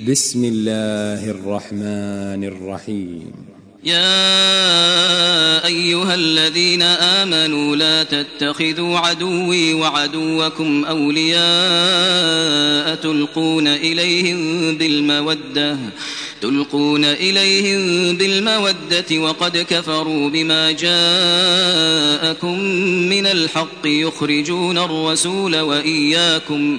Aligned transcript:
بسم 0.00 0.44
الله 0.52 1.30
الرحمن 1.30 2.44
الرحيم 2.44 3.32
يا 3.84 4.46
ايها 5.66 6.14
الذين 6.14 6.82
امنوا 6.82 7.76
لا 7.76 8.04
تتخذوا 8.04 8.98
عدوي 8.98 9.74
وعدوكم 9.74 10.84
اولياء 10.84 12.94
تلقون 12.94 13.68
اليهم 13.68 14.38
بالموده 14.78 15.76
تلقون 16.40 17.04
إليهم 17.04 17.82
بالمودة 18.16 19.18
وقد 19.18 19.58
كفروا 19.70 20.28
بما 20.30 20.72
جاءكم 20.72 22.60
من 23.08 23.26
الحق 23.26 23.86
يخرجون 23.86 24.78
الرسول 24.78 25.60
وإياكم 25.60 26.78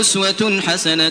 أسوة 0.00 0.60
حسنة 0.66 1.10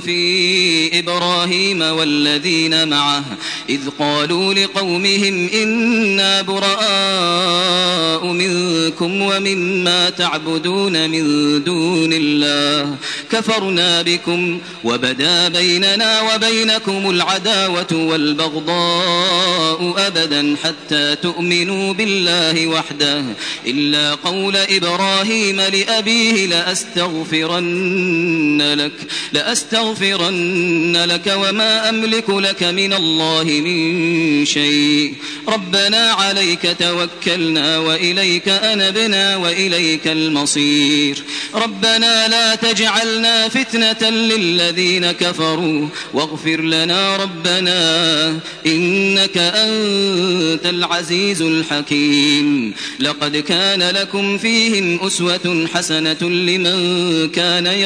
في 0.00 0.98
إبراهيم 0.98 1.82
والذين 1.82 2.88
معه 2.88 3.24
إذ 3.68 3.80
قالوا 3.98 4.54
لقومهم 4.54 5.48
إنا 5.54 6.42
براء 6.42 8.26
منكم 8.26 9.20
ومما 9.22 10.10
تعبدون 10.10 11.10
من 11.10 11.24
دون 11.64 12.12
الله 12.12 12.94
كفرنا 13.32 14.02
بكم 14.02 14.58
وبدا 14.84 15.48
بيننا 15.48 16.34
وبينكم 16.34 17.10
العداوة 17.10 17.86
والبغضاء 17.92 19.94
أبدا 20.06 20.56
حتى 20.64 21.16
تؤمنوا 21.22 21.92
بالله 21.94 22.66
وحده 22.66 23.22
إلا 23.66 24.14
قول 24.14 24.56
إبراهيم 24.56 25.60
لأبيه 25.60 26.46
لأستغفرن 26.46 27.95
لأستغفرن 27.96 28.74
لك 28.74 28.92
لأستغفرن 29.32 30.96
لك 31.08 31.34
وما 31.36 31.88
أملك 31.88 32.30
لك 32.30 32.62
من 32.62 32.92
الله 32.92 33.44
من 33.44 34.44
شيء 34.44 35.14
ربنا 35.48 36.10
عليك 36.12 36.76
توكلنا 36.78 37.78
وإليك 37.78 38.48
أنبنا 38.48 39.36
وإليك 39.36 40.06
المصير 40.06 41.22
ربنا 41.54 42.28
لا 42.28 42.54
تجعلنا 42.54 43.48
فتنة 43.48 44.10
للذين 44.10 45.12
كفروا 45.12 45.86
واغفر 46.14 46.60
لنا 46.60 47.16
ربنا 47.16 47.78
إنك 48.66 49.36
أنت 49.36 50.66
العزيز 50.66 51.42
الحكيم 51.42 52.72
لقد 53.00 53.36
كان 53.36 53.82
لكم 53.82 54.38
فيهم 54.38 55.00
أسوة 55.06 55.68
حسنة 55.74 56.20
لمن 56.22 57.28
كان 57.34 57.66
يرجو 57.66 57.85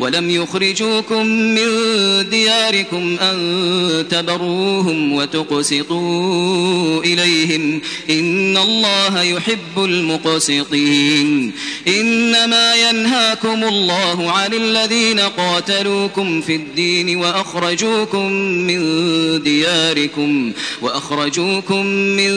ولم 0.00 0.30
يخرجوكم 0.30 1.26
من 1.26 1.66
دياركم 2.30 3.16
أن 3.20 4.04
تبروهم 4.10 5.12
وتقسطوا 5.12 7.02
إليهم 7.04 7.80
إن 8.10 8.56
الله 8.56 9.22
يحب 9.22 9.78
المقسطين 9.84 11.52
إنما 11.88 12.74
ينهاكم 12.90 13.64
الله 13.64 14.32
عن 14.32 14.54
الذين 14.54 15.20
قاتلوكم 15.20 16.40
في 16.40 16.56
الدين 16.56 17.16
وأخرجوكم 17.16 18.32
من 18.66 18.80
دياركم 19.42 20.52
وأخرجوكم 20.82 21.86
من 21.86 22.30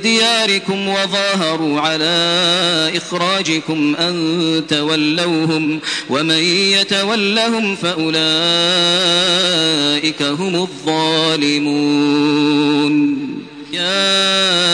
دياركم 0.00 0.88
وظاهروا 0.88 1.80
على 1.80 2.92
إخراجكم 2.96 3.94
أن 3.96 4.36
تولوهم 4.68 5.80
ومن 6.10 6.30
يت 6.70 6.89
يتولهم 6.92 7.76
فأولئك 7.76 10.22
هم 10.22 10.54
الظالمون 10.54 13.19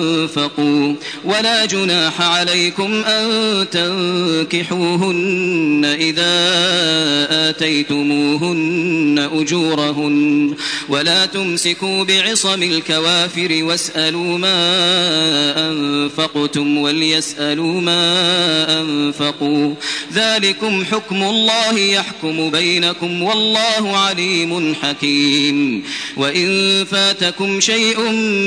أنفقوا 0.00 0.94
ولا 1.24 1.64
جناح 1.64 2.20
عليكم 2.20 2.94
أن 3.04 3.26
تنكحوهن 3.72 5.96
إذا 6.00 6.38
آتيتموهن 7.50 9.28
أجورهن 9.34 10.54
ولا 10.88 11.26
تمسكوا 11.26 12.04
بعصم 12.04 12.62
الكوافر 12.62 13.48
واسألوا 13.62 14.38
ما 14.38 14.60
أنفقتم 15.70 16.78
وليسألوا 16.78 17.80
ما 17.80 18.80
أنفقوا 18.80 19.74
ذلكم 20.12 20.84
حكم 20.84 21.22
الله 21.24 21.78
يحكم 21.78 22.50
بينكم 22.50 23.22
والله 23.22 23.96
عليم 23.96 24.74
حكيم 24.82 25.82
وإن 26.16 26.84
فاتكم 26.84 27.60
شيء 27.60 28.00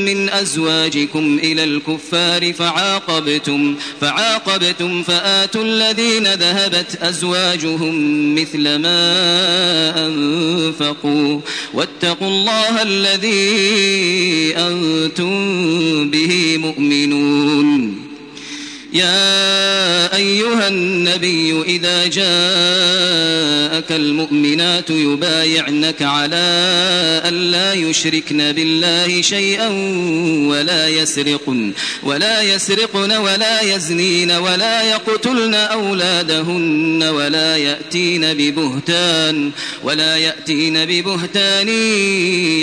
من 0.06 0.29
أزواجكم 0.29 1.39
إلى 1.44 1.63
الكفار 1.63 2.54
فعاقبتم 2.54 3.75
فعاقبتم 4.01 5.04
فآتوا 5.04 5.63
الذين 5.63 6.34
ذهبت 6.34 6.98
أزواجهم 7.01 8.36
مثل 8.36 8.75
ما 8.75 9.12
أنفقوا 10.07 11.40
واتقوا 11.74 12.28
الله 12.28 12.81
الذي 12.81 13.48
أنتم 14.57 16.10
به 16.12 16.57
مؤمنون 16.57 18.04
يا 18.94 19.34
أيها 20.16 20.68
النبي 20.68 21.62
إذا 21.62 22.07
جاء 22.07 23.02
جاءك 23.73 23.91
المؤمنات 23.91 24.89
يبايعنك 24.89 26.01
على 26.01 26.45
أن 27.27 27.33
لا 27.51 27.73
يشركن 27.73 28.37
بالله 28.51 29.21
شيئا 29.21 29.67
ولا 30.49 30.87
يسرقن 30.87 31.71
ولا 32.03 32.41
يسرقن 32.41 33.11
ولا 33.11 33.61
يزنين 33.61 34.31
ولا 34.31 34.81
يقتلن 34.91 35.53
أولادهن 35.53 37.03
ولا 37.03 37.57
يأتين 37.57 38.21
ببهتان 38.33 39.51
ولا 39.83 40.17
يأتين 40.17 40.85
ببهتان 40.85 41.69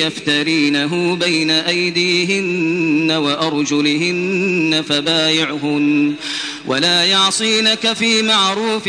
يفترينه 0.07 1.17
بين 1.17 1.51
أيديهن 1.51 3.11
وأرجلهن 3.13 4.85
فبايعهن 4.89 6.15
ولا 6.71 7.05
يعصينك 7.05 7.93
في 7.93 8.23
معروف 8.23 8.89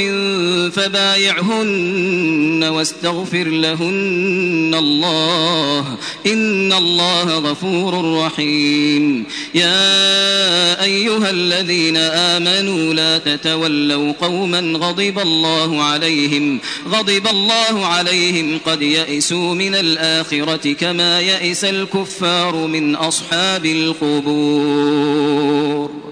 فبايعهن 0.76 2.64
واستغفر 2.64 3.48
لهن 3.48 4.76
الله 4.78 5.98
إن 6.26 6.74
الله 6.74 7.24
غفور 7.24 8.22
رحيم 8.26 9.24
يا 9.56 10.84
أيها 10.84 11.30
الذين 11.30 11.98
آمنوا 11.98 12.94
لا 12.94 13.18
تتولوا 13.18 14.14
قوما 14.22 14.60
غضب 14.78 15.20
الله 15.20 15.84
عليهم 15.84 16.60
غضب 16.90 17.28
الله 17.28 17.86
عليهم 17.86 18.60
قد 18.66 18.82
يئسوا 18.82 19.54
من 19.56 19.76
الآخرة 19.76 20.74
كما 20.74 21.22
يئس 21.22 21.64
الكفار 21.64 22.56
من 22.56 22.96
أصحاب 22.96 23.66
القبور 23.66 26.11